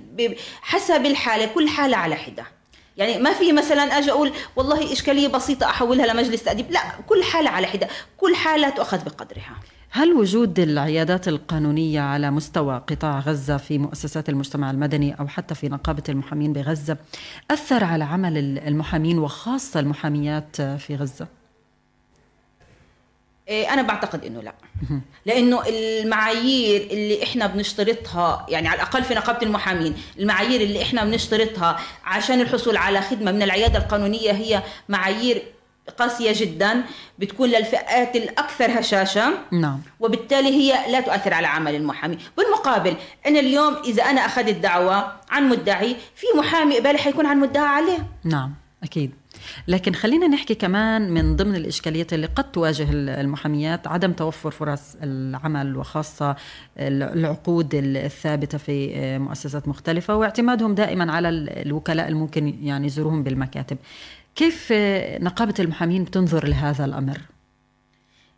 [0.61, 2.58] حسب الحالة كل حالة على حدة.
[2.97, 6.71] يعني ما في مثلا أجي أقول والله إشكالية بسيطة أحولها لمجلس تأديب.
[6.71, 7.87] لا كل حالة على حدة.
[8.17, 9.55] كل حالة تؤخذ بقدرها.
[9.91, 15.69] هل وجود العيادات القانونية على مستوى قطاع غزة في مؤسسات المجتمع المدني أو حتى في
[15.69, 16.97] نقابة المحامين بغزة
[17.51, 21.27] أثر على عمل المحامين وخاصة المحاميات في غزة؟
[23.49, 24.53] إيه، أنا بعتقد إنه لا.
[25.25, 31.79] لأنه المعايير اللي إحنا بنشترطها يعني على الأقل في نقابة المحامين المعايير اللي إحنا بنشترطها
[32.05, 35.43] عشان الحصول على خدمة من العيادة القانونية هي معايير
[35.97, 36.83] قاسية جدا
[37.19, 39.33] بتكون للفئات الأكثر هشاشة.
[39.51, 39.81] نعم.
[39.99, 42.95] وبالتالي هي لا تؤثر على عمل المحامي بالمقابل
[43.27, 48.07] أنا اليوم إذا أنا أخذت دعوة عن مدعي في محامي قبالي حيكون عن مدعى عليه.
[48.23, 49.11] نعم أكيد.
[49.67, 55.77] لكن خلينا نحكي كمان من ضمن الإشكاليات اللي قد تواجه المحاميات عدم توفر فرص العمل
[55.77, 56.35] وخاصة
[56.77, 63.77] العقود الثابتة في مؤسسات مختلفة واعتمادهم دائما على الوكلاء الممكن يعني يزوروهم بالمكاتب
[64.35, 64.73] كيف
[65.21, 67.17] نقابة المحامين بتنظر لهذا الأمر؟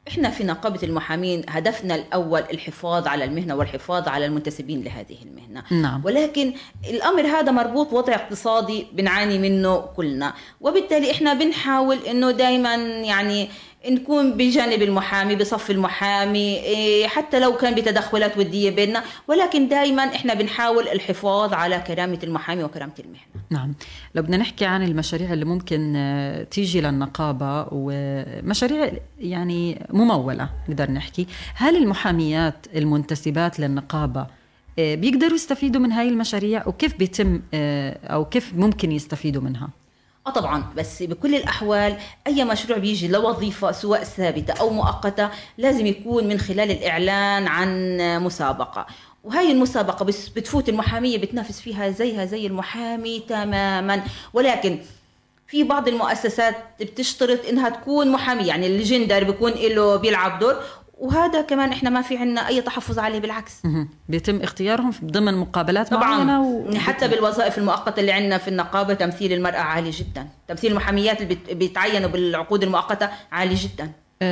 [0.07, 6.05] إحنا في نقابة المحامين هدفنا الأول الحفاظ على المهنة والحفاظ على المنتسبين لهذه المهنة نعم.
[6.05, 6.53] ولكن
[6.89, 13.49] الأمر هذا مربوط وضع اقتصادي بنعاني منه كلنا وبالتالي إحنا بنحاول إنه دائما يعني
[13.89, 20.33] نكون بجانب المحامي بصف المحامي إيه، حتى لو كان بتدخلات ودية بيننا ولكن دائما إحنا
[20.33, 23.45] بنحاول الحفاظ على كرامة المحامي وكرامة المهنة.
[23.49, 23.73] نعم.
[24.15, 31.27] لو بدنا نحكي عن المشاريع اللي ممكن آه، تيجي للنقابة ومشاريع يعني ممولة نقدر نحكي
[31.55, 34.27] هل المحاميات المنتسبات للنقابة
[34.79, 39.69] آه، بيقدروا يستفيدوا من هاي المشاريع؟ وكيف بيتم آه، أو كيف ممكن يستفيدوا منها؟
[40.27, 46.27] آه طبعا بس بكل الأحوال أي مشروع بيجي لوظيفه سواء ثابتة أو مؤقتة لازم يكون
[46.27, 48.85] من خلال الإعلان عن مسابقة.
[49.23, 54.03] وهي المسابقة بس بتفوت المحامية بتنافس فيها زيها زي المحامي تماما.
[54.33, 54.79] ولكن
[55.47, 60.55] في بعض المؤسسات بتشترط إنها تكون محامي يعني الجندر بيكون له بيلعب دور.
[61.01, 63.53] وهذا كمان إحنا ما في عندنا أي تحفظ عليه بالعكس.
[64.09, 66.17] بيتم اختيارهم ضمن مقابلات طبعا.
[66.17, 66.75] معينة و...
[66.75, 70.27] حتى بالوظائف المؤقتة اللي عندنا في النقابة تمثيل المرأة عالي جدا.
[70.47, 73.91] تمثيل المحاميات اللي بيتعينوا بالعقود المؤقتة عالي جدا.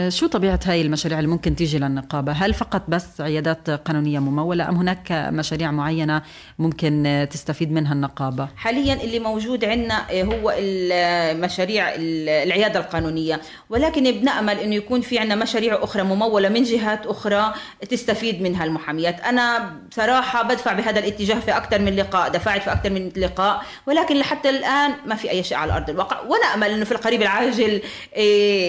[0.09, 4.75] شو طبيعة هاي المشاريع اللي ممكن تيجي للنقابة؟ هل فقط بس عيادات قانونية ممولة أم
[4.75, 6.21] هناك مشاريع معينة
[6.59, 14.75] ممكن تستفيد منها النقابة؟ حاليا اللي موجود عندنا هو المشاريع العيادة القانونية ولكن بنأمل أنه
[14.75, 17.53] يكون في عندنا مشاريع أخرى ممولة من جهات أخرى
[17.89, 22.89] تستفيد منها المحاميات أنا بصراحة بدفع بهذا الاتجاه في أكثر من لقاء دفعت في أكثر
[22.89, 26.91] من لقاء ولكن لحتى الآن ما في أي شيء على أرض الواقع ونأمل أنه في
[26.91, 27.81] القريب العاجل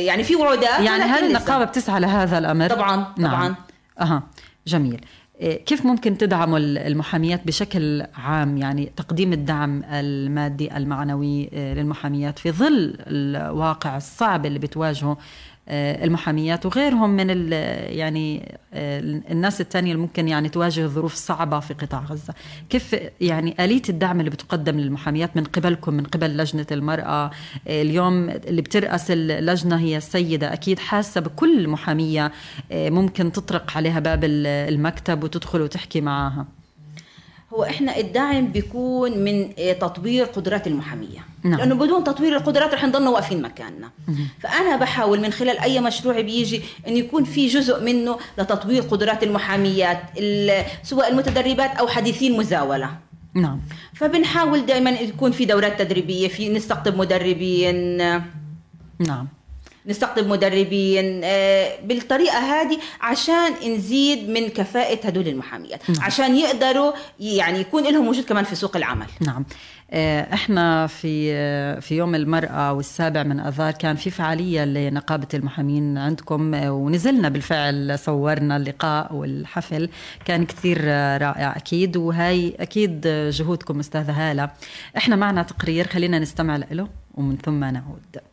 [0.06, 3.48] يعني في وعودات يعني هل النقابة بتسعى لهذا الأمر؟ طبعا طبعا.
[3.48, 3.54] نعم.
[4.00, 4.22] أها.
[4.66, 5.00] جميل.
[5.40, 12.52] إيه، كيف ممكن تدعموا المحاميات بشكل عام؟ يعني تقديم الدعم المادي المعنوي إيه، للمحاميات في
[12.52, 15.16] ظل الواقع الصعب اللي بتواجهه
[15.68, 22.00] المحاميات وغيرهم من يعني آه، الناس الثانية اللي ممكن يعني تواجه ظروف صعبه في قطاع
[22.00, 22.34] غزة.
[22.70, 27.30] كيف يعني آلية الدعم اللي بتقدم للمحاميات من قبلكم من قبل لجنة المرأة؟
[27.68, 32.32] آه، اليوم اللي بترأس اللجنة هي السيدة أكيد حاسة بكل محامية
[32.72, 36.59] ممكن تطرق عليها باب المكتب وتدخل وتحكي معاها.
[37.54, 41.18] هو إحنا الدعم بيكون من تطوير قدرات المحامية.
[41.42, 41.58] نعم.
[41.58, 43.90] لأنه بدون تطوير القدرات رح نضلنا واقفين مكاننا.
[44.40, 50.02] فأنا بحاول من خلال أي مشروع بيجي انه يكون في جزء منه لتطوير قدرات المحاميات
[50.82, 52.90] سواء المتدربات أو حديثي المزاوله
[53.34, 53.60] نعم.
[53.94, 57.96] فبنحاول دائما يكون في دورات تدريبية في نستقطب مدربين.
[58.98, 59.28] نعم.
[59.86, 66.02] نستقطب مدربين آه، بالطريقة هذه عشان نزيد من كفاءة هدول المحاميات نعم.
[66.02, 69.06] عشان يقدروا يعني يكون لهم وجود كمان في سوق العمل.
[69.20, 69.44] نعم.
[69.92, 75.98] آه، إحنا في آه، في يوم المرأة والسابع من آذار كان في فعالية لنقابة المحامين
[75.98, 79.88] عندكم ونزلنا بالفعل صورنا اللقاء والحفل.
[80.24, 80.84] كان كثير
[81.22, 84.50] رائع أكيد وهي أكيد جهودكم أستاذة هالة.
[84.96, 88.29] إحنا معنا تقرير خلينا نستمع له ومن ثم نعود.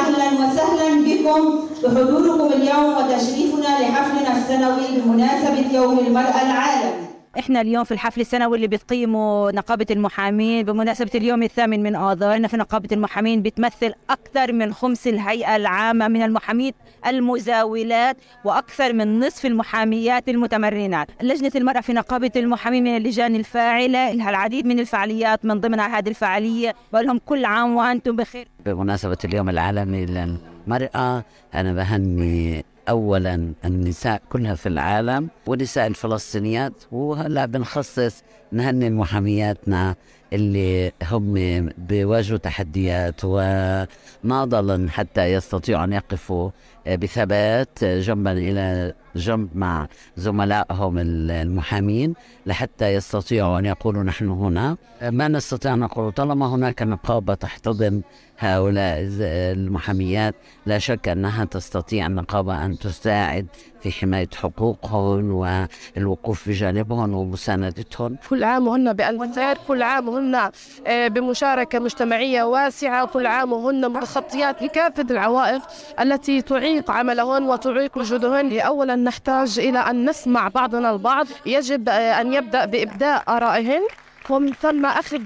[0.00, 1.40] أهلا وسهلا بكم.
[1.82, 7.03] بحضوركم اليوم وتشريفنا لحفلنا السنوي بمناسبة يوم المرأة العالمي.
[7.38, 12.48] إحنا اليوم في الحفل السنوي اللي بتقيمه نقابة المحامين بمناسبة اليوم الثامن من آذار إحنا
[12.48, 16.72] في نقابة المحامين بتمثل أكثر من خمس الهيئة العامة من المحامين
[17.06, 21.08] المزاولات وأكثر من نصف المحاميات المتمرنات.
[21.22, 26.08] لجنة المرأة في نقابة المحامين من اللجان الفاعلة لها العديد من الفعاليات من ضمنها هذه
[26.08, 26.74] الفعالية.
[26.92, 28.48] بقول لهم كل عام وأنتم بخير.
[28.66, 38.22] بمناسبة اليوم العالمي للمرأة أنا بهني اولا النساء كلها في العالم والنساء الفلسطينيات وهلا بنخصص
[38.52, 39.94] نهني محامياتنا
[40.32, 41.34] اللي هم
[41.78, 46.50] بيواجهوا تحديات وناضلا حتى يستطيعوا أن يقفوا
[46.86, 52.14] بثبات جنبا إلى جنب مع زملائهم المحامين
[52.46, 54.76] لحتى يستطيعوا أن يقولوا نحن هنا.
[55.02, 58.02] ما نستطيع أن نقول طالما هناك نقابة تحتضن
[58.38, 60.34] هؤلاء المحاميات
[60.66, 63.46] لا شك أنها تستطيع النقابة أن تساعد
[63.80, 68.16] في حماية حقوقهم والوقوف بجانبهم ومساندتهم.
[68.30, 70.50] كل عام وهن بألف كل عام وهن
[70.86, 75.62] آه، بمشاركة مجتمعية واسعة كل عام وهن متخطيات لكافة العوائق
[76.00, 81.26] التي تعيق عملهن وتعيق وجودهن أولا نحتاج إلى أن نسمع بعضنا البعض.
[81.46, 83.82] يجب آه، أن يبدأ بإبداء آرائهن
[84.30, 85.20] ومن ثم أخذ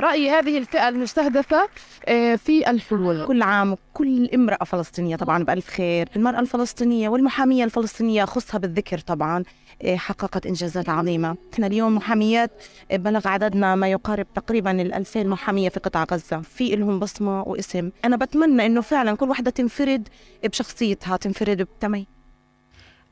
[0.00, 1.68] رأي هذه الفئة المستهدفة
[2.06, 3.26] آه، في الحلول.
[3.26, 6.08] كل عام كل امرأة فلسطينية طبعا بألف خير.
[6.16, 9.44] المرأة الفلسطينية والمحامية الفلسطينية خصها بالذكر طبعا
[9.82, 11.36] إيه، حققت إنجازات عظيمة.
[11.54, 12.50] إحنا اليوم محاميات
[12.92, 16.40] بلغ عددنا ما يقارب تقريبا الألفين محامية في قطاع غزة.
[16.40, 17.90] في لهم بصمة واسم.
[18.04, 20.08] أنا بتمنى إنه فعلا كل وحدة تنفرد
[20.44, 22.06] بشخصيتها تنفرد بتمي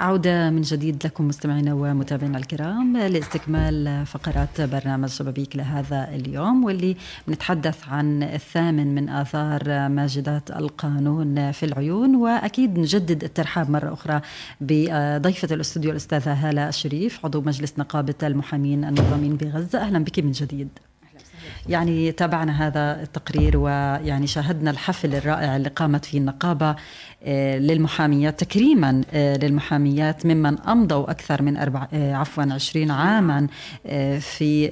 [0.00, 6.96] عودة من جديد لكم مستمعينا ومتابعينا الكرام لاستكمال فقرات برنامج شبابيك لهذا اليوم واللي
[7.28, 14.20] بنتحدث عن الثامن من آثار ماجدات القانون في العيون وأكيد نجدد الترحاب مرة أخرى
[14.60, 19.78] بضيفة الاستوديو الأستاذة هالة الشريف عضو مجلس نقابة المحامين النظاميين بغزة.
[19.78, 20.68] أهلا بك من جديد.
[21.68, 26.76] يعني تابعنا هذا التقرير ويعني شاهدنا الحفل الرائع اللي قامت فيه النقابة
[27.24, 33.46] آه، للمحاميات تكريما آه، للمحاميات ممن أمضوا أكثر من أربع آه، عفوا عشرين عاما
[34.20, 34.70] في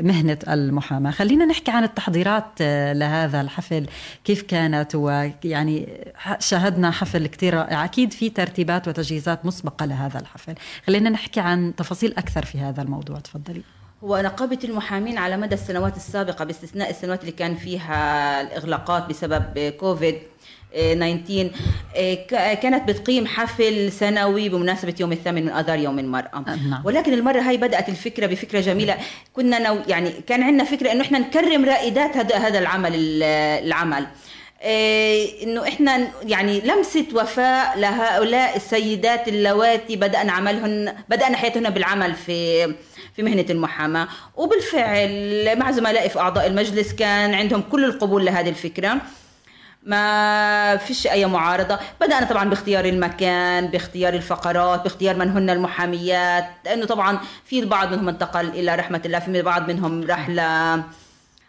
[0.00, 1.10] مهنة المحاماة.
[1.10, 2.44] خلينا نحكي عن التحضيرات
[2.92, 3.86] لهذا الحفل
[4.24, 5.88] كيف كانت؟ ويعني
[6.38, 7.84] شاهدنا حفل كتير رائع.
[7.84, 10.54] أكيد في ترتيبات وتجهيزات مسبقة لهذا الحفل.
[10.86, 13.20] خلينا نحكي عن تفاصيل أكثر في هذا الموضوع.
[13.20, 13.62] تفضلي.
[14.04, 20.18] هو نقابة المحامين على مدى السنوات السابقة باستثناء السنوات اللي كان فيها الإغلاقات بسبب كوفيد
[20.72, 21.50] 19
[21.96, 26.44] ك- كانت بتقيم حفل سنوي بمناسبة يوم الثامن من آذار يوم المرأة.
[26.70, 26.82] نعم.
[26.84, 28.96] ولكن المرة هاي بدأت الفكرة بفكرة جميلة.
[29.32, 33.22] كنا نو يعني كان عندنا فكرة إنه إحنا نكرم رائدات هذا هذا العمل ال-
[33.66, 34.06] العمل.
[34.62, 42.74] إيه، إنه إحنا يعني لمسة وفاء لهؤلاء السيدات اللواتي بدأنا عملهن بدأنا حياتهن بالعمل في
[43.16, 44.08] في مهنة المحاماة.
[44.36, 48.96] وبالفعل مع زملائي في أعضاء المجلس كان عندهم كل القبول لهذه الفكرة.
[49.86, 51.78] ما فيش أي معارضة.
[52.00, 56.44] بدأنا طبعا باختيار المكان باختيار الفقرات باختيار من هن المحاميات.
[56.64, 60.82] لأنه طبعا في البعض منهم انتقل إلى رحمة الله في بعض منهم رحلة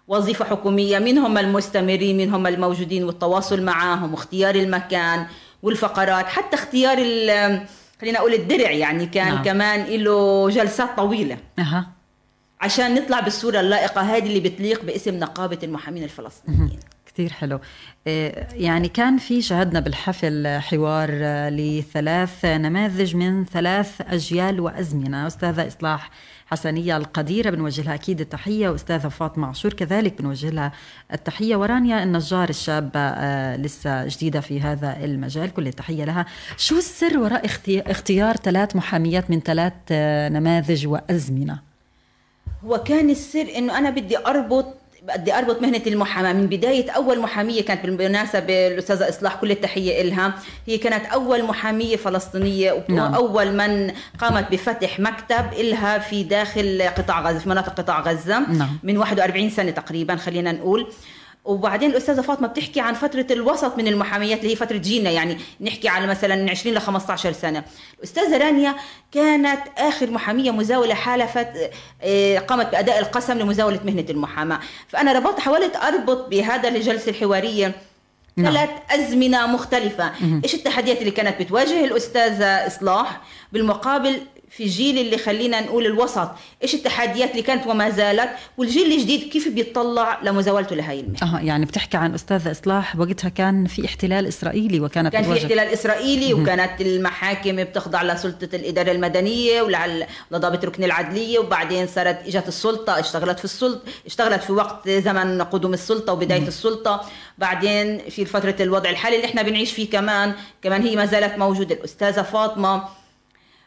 [0.07, 0.99] وظيفة حكومية.
[0.99, 5.25] مين هم المستمرين مين هم الموجودين والتواصل معهم واختيار المكان
[5.63, 6.25] والفقرات.
[6.25, 6.97] حتى اختيار
[8.01, 9.43] خلينا أقول الدرع يعني كان نعم.
[9.43, 11.37] كمان له جلسات طويلة.
[11.59, 11.91] أها.
[12.61, 16.79] عشان نطلع بالصورة اللائقة هذه اللي بتليق باسم نقابة المحامين الفلسطينيين.
[17.05, 17.59] كثير حلو.
[18.07, 25.27] إيه، يعني كان في شاهدنا بالحفل حوار آه، لثلاث نماذج من ثلاث أجيال وأزمنة.
[25.27, 26.09] أستاذة إصلاح
[26.47, 30.71] حسنية القديرة بنوجه لها أكيد التحية وأستاذة فاطمة عاشور كذلك بنوجه لها
[31.13, 31.55] التحية.
[31.55, 36.25] ورانيا النجار الشابة آه، لسه جديدة في هذا المجال كل التحية لها.
[36.57, 41.59] شو السر وراء اختي- اختيار ثلاث محاميات من ثلاث آه، نماذج وأزمنة؟
[42.65, 44.75] هو كان السر إنه أنا بدي أربط
[45.07, 50.33] بدي أربط مهنة المحاماة من بداية أول محامية كانت بالمناسبة الاستاذه إصلاح كل التحية لها
[50.67, 53.13] هي كانت أول محامية فلسطينية نعم.
[53.13, 58.79] وأول من قامت بفتح مكتب لها في داخل قطاع غزة في مناطق قطاع غزة نعم.
[58.83, 60.87] من 41 سنة تقريبا خلينا نقول
[61.45, 65.89] وبعدين الأستاذة فاطمة بتحكي عن فترة الوسط من المحاميات اللي هي فترة جيلنا يعني نحكي
[65.89, 67.63] على مثلا من 20 ل 15 سنة.
[67.97, 68.75] الاستاذه رانيا
[69.11, 74.59] كانت آخر محامية مزاولة حالفت آه، قامت بأداء القسم لمزاولة مهنة المحاماة.
[74.87, 77.75] فأنا ربطت حاولت أربط بهذا الجلسة الحوارية
[78.37, 78.53] نعم.
[78.53, 80.11] ثلاث أزمنة مختلفة.
[80.43, 84.21] إيش التحديات اللي كانت بتواجه الأستاذة إصلاح؟ بالمقابل
[84.57, 86.29] في الجيل اللي خلينا نقول الوسط.
[86.63, 91.65] إيش التحديات اللي كانت وما زالت؟ والجيل الجديد كيف بيطلع لمزاولته لهي المهنة؟ آه يعني
[91.65, 96.81] بتحكي عن أستاذة إصلاح وقتها كان في احتلال إسرائيلي وكانت كان في احتلال إسرائيلي وكانت
[96.81, 103.45] المحاكم بتخضع لسلطة الإدارة المدنية ولعل- لضابط ركن العدلية وبعدين صارت إجت السلطة اشتغلت في
[103.45, 107.01] السلطة اشتغلت في وقت زمن قدوم السلطة وبداية السلطة.
[107.37, 111.75] بعدين في فترة الوضع الحالي اللي إحنا بنعيش فيه كمان كمان هي ما زالت موجودة.
[111.75, 112.83] الأستاذة فاطمة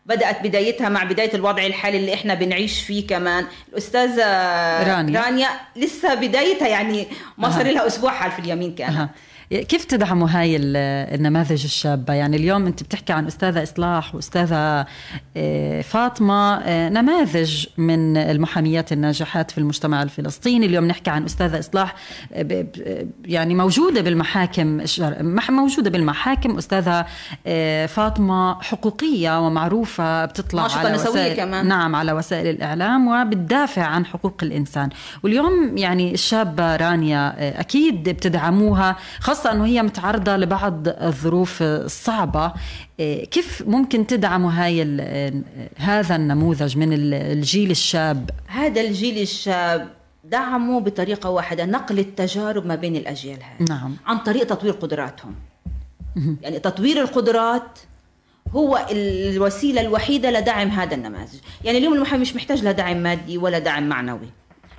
[0.08, 4.24] بدأت بدايتها مع بداية الوضع الحالي اللي إحنا بنعيش فيه كمان الأستاذة
[4.96, 5.20] رانيا.
[5.20, 7.06] رانيا لسه بدايتها يعني
[7.38, 7.66] ما صار.
[7.66, 9.08] لها أسبوع حال في اليمين كان أها.
[9.50, 10.76] كيف تدعموا هاي ال-
[11.14, 14.86] النماذج الشابة؟ يعني اليوم أنت بتحكي عن أستاذة إصلاح وأستاذة
[15.36, 20.66] آه، فاطمة آه، نماذج من المحاميات الناجحات في المجتمع الفلسطيني.
[20.66, 21.94] اليوم نحكي عن أستاذة إصلاح
[22.32, 22.66] آه،
[23.24, 24.80] يعني موجودة بالمحاكم
[25.50, 26.58] موجودة بالمحاكم.
[26.58, 27.06] أستاذة
[27.46, 31.68] آه، فاطمة حقوقية ومعروفة بتطلع على وسائل كمان.
[31.68, 34.88] نعم على وسائل الإعلام وبتدافع عن حقوق الإنسان.
[35.22, 42.52] واليوم يعني الشابة رانيا أكيد بتدعموها خاصة أنه هي متعرضة لبعض الظروف الصعبة
[43.00, 45.32] آه، كيف ممكن تدعموا هاي آه،
[45.76, 49.88] هذا النموذج من ال- الجيل الشاب؟ هذا الجيل الشاب
[50.24, 53.68] دعموا بطريقة واحدة نقل التجارب ما بين الأجيال هذه.
[53.68, 53.96] نعم.
[54.06, 55.34] عن طريق تطوير قدراتهم.
[56.42, 57.78] يعني تطوير القدرات
[58.52, 61.38] هو الوسيلة الوحيدة لدعم هذا النماذج.
[61.64, 64.28] يعني اليوم المحامي مش محتاج لا دعم مادي ولا دعم معنوي.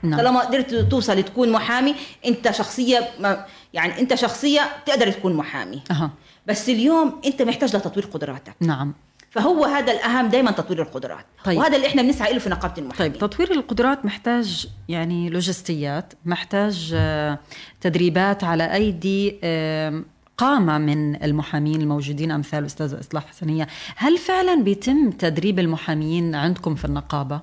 [0.03, 0.19] نعم.
[0.19, 6.11] طالما قدرت توصل تكون محامي انت شخصية ما يعني انت شخصية تقدر تكون محامي أها.
[6.47, 8.93] بس اليوم انت محتاج لتطوير قدراتك نعم
[9.31, 11.57] فهو هذا الأهم دائما تطوير القدرات طيب.
[11.57, 16.91] وهذا اللي إحنا بنسعى له في نقابة المحامين طيب تطوير القدرات محتاج يعني لوجستيات محتاج
[16.95, 17.39] آه،
[17.81, 20.05] تدريبات على أيدي آم،
[20.37, 26.85] قامة من المحامين الموجودين أمثال أستاذة إصلاح حسنية هل فعلا بيتم تدريب المحاميين عندكم في
[26.85, 27.41] النقابة؟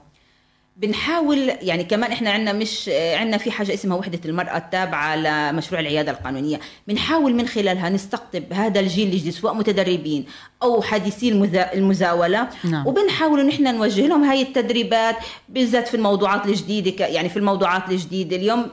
[0.76, 6.12] بنحاول يعني كمان إحنا عندنا مش عندنا في حاجة اسمها وحدة المرأة التابعة لمشروع العيادة
[6.12, 6.60] القانونية.
[6.88, 10.24] بنحاول من خلالها نستقطب هذا الجيل الجديد سواء متدربين
[10.62, 12.48] أو حديثي المزا- المزاولة.
[12.64, 12.86] نعم.
[12.86, 15.16] وبنحاول إن إحنا نوجه لهم هاي التدريبات
[15.48, 18.36] بالذات في الموضوعات الجديدة يعني في الموضوعات الجديدة.
[18.36, 18.66] اليوم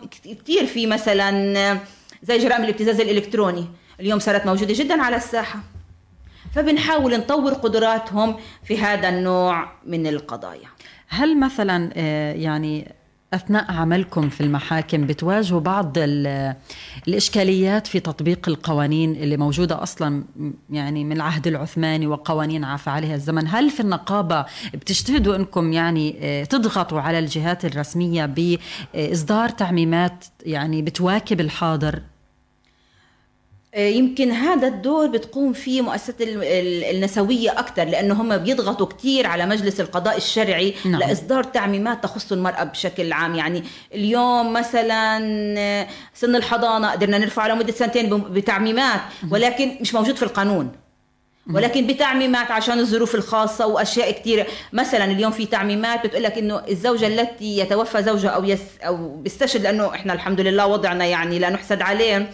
[0.44, 1.80] كثير في مثلا
[2.24, 3.66] زي جرائم الابتزاز الإلكتروني.
[4.00, 5.60] اليوم صارت موجودة جدا على الساحة.
[6.56, 10.68] فبنحاول نطور قدراتهم في هذا النوع من القضايا.
[11.13, 12.91] هل مثلا آه، يعني
[13.34, 16.56] أثناء عملكم في المحاكم بتواجهوا بعض ال-
[17.08, 23.15] الإشكاليات في تطبيق القوانين اللي موجودة أصلا م- يعني من العهد العثماني وقوانين عفى عليها
[23.15, 30.82] الزمن؟ هل في النقابة بتجتهدوا أنكم يعني آه، تضغطوا على الجهات الرسمية بإصدار تعميمات يعني
[30.82, 32.02] بتواكب الحاضر؟
[33.76, 39.46] يمكن هذا الدور بتقوم فيه مؤسسة ال- ال- النسوية أكثر لأنه هم بيضغطوا كثير على
[39.46, 41.00] مجلس القضاء الشرعي نعم.
[41.00, 43.36] لإصدار تعميمات تخص المرأة بشكل عام.
[43.36, 45.18] يعني اليوم مثلا
[46.14, 49.00] سن الحضانة قدرنا نرفع لمدة سنتين بتعميمات
[49.32, 50.72] ولكن مش موجود في القانون.
[51.54, 57.08] ولكن بتعميمات عشان الظروف الخاصة وأشياء كثيرة مثلا اليوم في تعميمات بتقول لك إنه الزوجة
[57.08, 61.82] التي يتوفى زوجها أو يس أو بيستشهد لأنه إحنا الحمد لله وضعنا يعني لا نحسد
[61.82, 62.30] عليه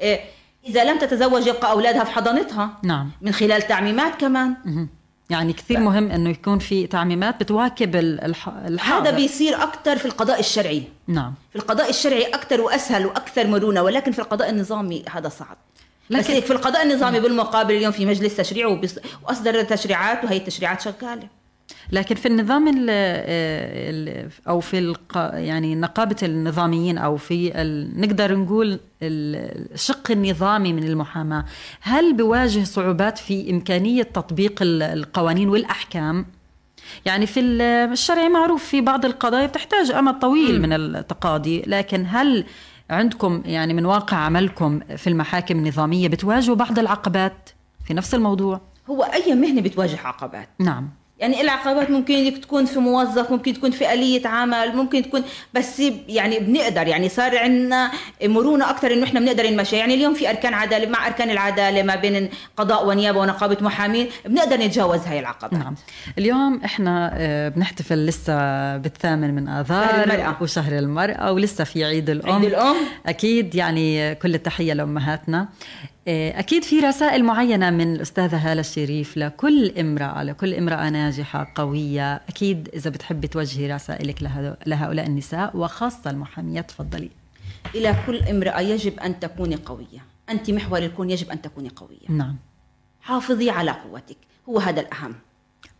[0.00, 0.20] إيه،
[0.66, 2.78] إذا لم تتزوج يبقى أولادها في حضانتها.
[2.82, 3.10] نعم.
[3.20, 4.54] من خلال تعميمات كمان.
[4.64, 4.88] مهم.
[5.30, 8.48] يعني كثير مهم إنه يكون في تعميمات بتواكب ال- الح...
[8.48, 9.08] الحاضر.
[9.08, 10.82] هذا بيصير أكثر في القضاء الشرعي.
[11.06, 11.34] نعم.
[11.50, 15.56] في القضاء الشرعي أكثر وأسهل وأكثر مرونة ولكن في القضاء النظامي هذا صعب.
[16.10, 18.98] لكن بس هيك في القضاء النظامي بالمقابل اليوم في مجلس تشريع وبيص...
[19.22, 21.28] وأصدر تشريعات وهي التشريعات شغالة.
[21.92, 28.36] لكن في النظام ال ال أو في الق يعني نقابة النظاميين أو في ال نقدر
[28.36, 28.68] نقول
[29.02, 31.44] ال- الشق النظامي من المحاماة
[31.80, 36.26] هل بواجه صعوبات في إمكانية تطبيق ال- القوانين والأحكام؟
[37.06, 42.44] يعني في ال- الشرع معروف في بعض القضايا بتحتاج امد طويل من التقاضي لكن هل
[42.90, 47.50] عندكم يعني من واقع عملكم في المحاكم النظامية بتواجهوا بعض العقبات
[47.86, 48.60] في نفس الموضوع؟
[48.90, 50.90] هو أي مهنة بتواجه عقبات؟ نعم.
[51.24, 55.82] يعني العقبات ممكن إنك تكون في موظف ممكن تكون في آلية عمل ممكن تكون بس
[56.08, 57.90] يعني بنقدر يعني صار عندنا
[58.24, 59.76] مرونة أكثر إنه إحنا بنقدر نمشي.
[59.76, 64.56] يعني اليوم في أركان عدالة مع أركان العدالة ما بين قضاء ونيابة ونقابة محامين بنقدر
[64.56, 65.52] نتجاوز هاي العقبات.
[65.52, 65.74] نعم.
[66.18, 68.34] اليوم إحنا آه، بنحتفل لسه
[68.76, 70.36] بالثامن من شهر المرأة.
[70.40, 72.32] وشهر المرأة ولسه في عيد الأم.
[72.32, 72.76] عيد الأم.
[73.06, 75.48] أكيد يعني كل التحية لأمهاتنا.
[76.08, 82.14] آه، أكيد في رسائل معينة من الأستاذة هالة الشريف لكل امرأة لكل امرأة ناجحة قوية.
[82.14, 84.22] أكيد إذا بتحبي توجهي رسائلك
[84.66, 87.10] لهؤلاء النساء وخاصة المحاميات تفضلي.
[87.74, 90.04] إلى كل امرأة يجب أن تكوني قوية.
[90.30, 92.08] أنت محور الكون يجب أن تكوني قوية.
[92.08, 92.36] نعم.
[93.00, 94.16] حافظي على قوتك.
[94.48, 95.14] هو هذا الأهم.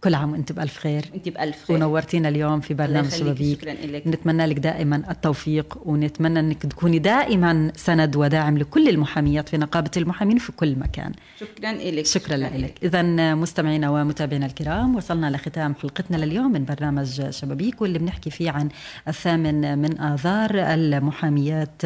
[0.05, 1.05] كل عام وانت بألف خير.
[1.15, 1.77] أنت بألف خير.
[1.77, 4.07] ونورتينا اليوم في برنامج شبابيك شكراً إلك.
[4.07, 10.39] نتمنى لك دائما التوفيق ونتمنى إنك تكوني دائما سند وداعم لكل المحاميات في نقابة المحامين
[10.39, 11.13] في كل مكان.
[11.41, 12.07] شكرا لك.
[12.07, 12.75] شكرا لك.
[12.83, 13.03] اذا
[13.35, 18.69] مستمعينا ومتابعينا الكرام وصلنا لختام حلقتنا لليوم من برنامج شبابيك واللي بنحكي فيه عن
[19.09, 21.83] الثامن من آذار المحاميات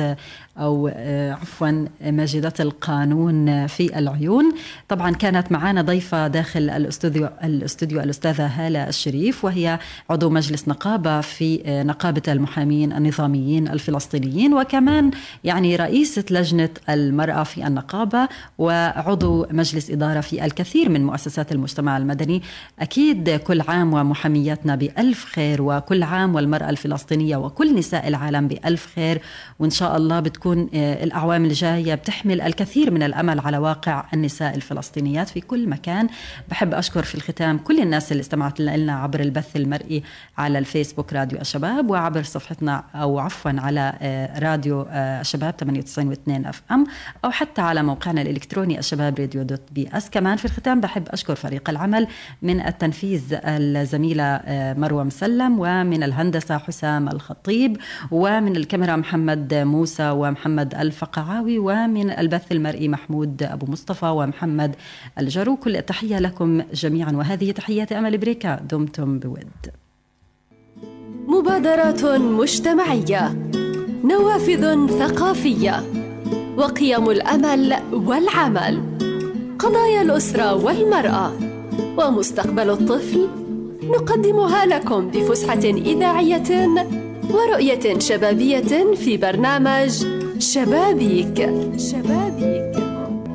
[0.59, 4.55] أو آه، عفوا ماجدات القانون في العيون.
[4.89, 9.79] طبعا كانت معنا ضيفة داخل الأستوديو الأستوديو الأستاذة هالة الشريف وهي
[10.11, 15.11] عضو مجلس نقابة في نقابة المحامين النظاميين الفلسطينيين وكمان
[15.45, 22.43] يعني رئيسة لجنة المرأة في النقابة وعضو مجلس إدارة في الكثير من مؤسسات المجتمع المدني.
[22.81, 29.23] أكيد كل عام ومحامياتنا بألف خير وكل عام والمرأة الفلسطينية وكل نساء العالم بألف خير.
[29.59, 35.29] وإن شاء الله بتكون آه، الأعوام الجاية بتحمل الكثير من الأمل على واقع النساء الفلسطينيات
[35.29, 36.09] في كل مكان.
[36.49, 40.03] بحب أشكر في الختام كل الناس اللي استمعت لنا عبر البث المرئي
[40.39, 46.87] على الفيسبوك راديو الشباب وعبر صفحتنا أو عفوا على آه، راديو آه، الشباب 98.2 FM
[47.25, 50.11] أو حتى على موقعنا الإلكتروني الشباب راديو dot PS.
[50.11, 52.07] كمان في الختام بحب أشكر فريق العمل
[52.43, 54.41] من التنفيذ الزميلة
[54.79, 57.77] مروة مسلم ومن الهندسة حسام الخطيب
[58.11, 64.77] ومن الكاميرا محمد موسى ومحمد الفقعاوي ومن البث المرئي محمود أبو مصطفى ومحمد
[65.19, 67.13] الجرو كل التحية لكم جميعا.
[67.13, 69.71] وهذه تحيات أمل بريكا دمتم بود.
[71.29, 73.51] مبادرات مجتمعية
[74.05, 75.83] نوافذ ثقافية
[76.57, 78.83] وقيم الأمل والعمل
[79.59, 81.33] قضايا الأسرة والمرأة
[81.99, 83.29] ومستقبل الطفل
[83.83, 86.69] نقدمها لكم بفسحة إذاعية
[87.31, 90.07] ورؤية شبابية في برنامج
[90.39, 91.51] شبابيك.
[91.77, 92.77] شبابيك.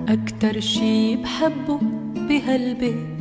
[0.10, 1.80] أكتر شي بحبه
[2.16, 3.13] بهالبيت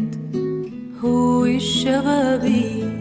[1.05, 2.91] هو الشبابيك